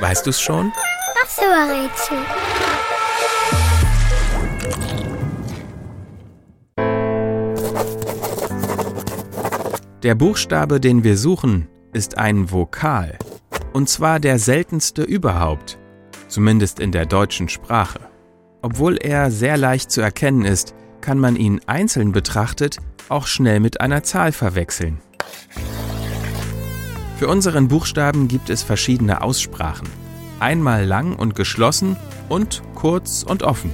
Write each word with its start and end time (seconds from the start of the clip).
Weißt 0.00 0.26
du's 0.26 0.40
schon? 0.40 0.72
Das 1.20 1.38
Rätsel. 1.38 2.18
Der 10.02 10.14
Buchstabe, 10.14 10.80
den 10.80 11.02
wir 11.02 11.16
suchen, 11.16 11.68
ist 11.92 12.18
ein 12.18 12.50
Vokal. 12.50 13.18
Und 13.72 13.88
zwar 13.88 14.20
der 14.20 14.38
seltenste 14.38 15.02
überhaupt, 15.02 15.78
zumindest 16.28 16.78
in 16.78 16.92
der 16.92 17.06
deutschen 17.06 17.48
Sprache. 17.48 18.00
Obwohl 18.62 18.96
er 18.96 19.30
sehr 19.30 19.56
leicht 19.56 19.90
zu 19.90 20.00
erkennen 20.00 20.44
ist, 20.44 20.74
kann 21.00 21.18
man 21.18 21.36
ihn 21.36 21.60
einzeln 21.66 22.12
betrachtet 22.12 22.78
auch 23.08 23.26
schnell 23.26 23.60
mit 23.60 23.80
einer 23.80 24.02
Zahl 24.02 24.32
verwechseln. 24.32 24.98
Für 27.24 27.30
unseren 27.30 27.68
Buchstaben 27.68 28.28
gibt 28.28 28.50
es 28.50 28.62
verschiedene 28.62 29.22
Aussprachen. 29.22 29.88
Einmal 30.40 30.84
lang 30.84 31.16
und 31.16 31.34
geschlossen 31.34 31.96
und 32.28 32.62
kurz 32.74 33.22
und 33.22 33.42
offen. 33.42 33.70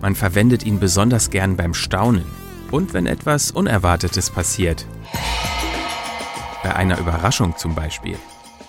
Man 0.00 0.16
verwendet 0.16 0.66
ihn 0.66 0.80
besonders 0.80 1.30
gern 1.30 1.56
beim 1.56 1.72
Staunen 1.72 2.24
und 2.72 2.94
wenn 2.94 3.06
etwas 3.06 3.52
Unerwartetes 3.52 4.30
passiert. 4.30 4.86
Bei 6.64 6.74
einer 6.74 6.98
Überraschung 6.98 7.56
zum 7.56 7.76
Beispiel. 7.76 8.16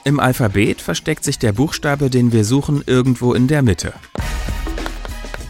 Im 0.04 0.20
Alphabet 0.20 0.82
versteckt 0.82 1.24
sich 1.24 1.40
der 1.40 1.54
Buchstabe, 1.54 2.12
den 2.12 2.32
wir 2.32 2.46
suchen, 2.46 2.84
irgendwo 2.86 3.34
in 3.34 3.48
der 3.48 3.64
Mitte. 3.64 3.94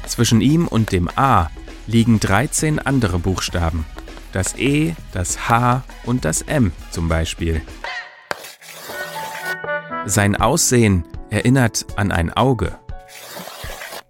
Zwischen 0.07 0.39
ihm 0.39 0.65
und 0.65 0.93
dem 0.93 1.09
A 1.17 1.49
liegen 1.87 2.21
13 2.21 2.79
andere 2.79 3.19
Buchstaben. 3.19 3.83
Das 4.31 4.57
E, 4.57 4.95
das 5.11 5.49
H 5.49 5.83
und 6.05 6.23
das 6.23 6.41
M 6.41 6.71
zum 6.89 7.09
Beispiel. 7.09 7.61
Sein 10.05 10.35
Aussehen 10.35 11.03
erinnert 11.29 11.85
an 11.95 12.11
ein 12.11 12.31
Auge. 12.31 12.77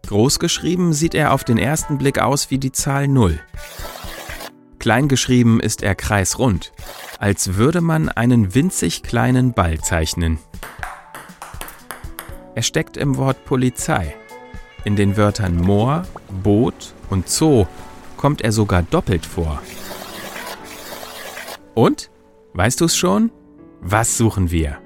Großgeschrieben 0.07 0.93
sieht 0.93 1.13
er 1.13 1.33
auf 1.33 1.43
den 1.43 1.57
ersten 1.57 1.97
Blick 1.97 2.19
aus 2.19 2.51
wie 2.51 2.57
die 2.57 2.71
Zahl 2.71 3.07
0. 3.07 3.39
Kleingeschrieben 4.79 5.59
ist 5.59 5.83
er 5.83 5.95
kreisrund, 5.95 6.71
als 7.19 7.55
würde 7.55 7.81
man 7.81 8.09
einen 8.09 8.55
winzig 8.55 9.03
kleinen 9.03 9.53
Ball 9.53 9.79
zeichnen. 9.79 10.39
Er 12.55 12.63
steckt 12.63 12.97
im 12.97 13.17
Wort 13.17 13.45
Polizei. 13.45 14.15
In 14.85 14.95
den 14.95 15.17
Wörtern 15.17 15.57
Moor, 15.57 16.03
Boot 16.43 16.93
und 17.09 17.29
Zoo 17.29 17.67
kommt 18.15 18.41
er 18.41 18.51
sogar 18.51 18.83
doppelt 18.83 19.25
vor. 19.25 19.61
Und? 21.73 22.09
Weißt 22.53 22.81
du 22.81 22.85
es 22.85 22.97
schon? 22.97 23.31
Was 23.81 24.17
suchen 24.17 24.51
wir? 24.51 24.79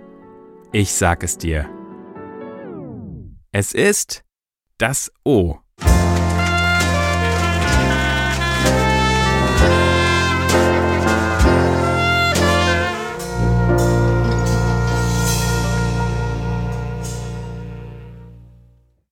Ich 0.76 0.92
sag 0.92 1.22
es 1.22 1.38
dir. 1.38 1.70
Es 3.52 3.74
ist 3.74 4.24
das 4.80 5.14
O. 5.24 5.63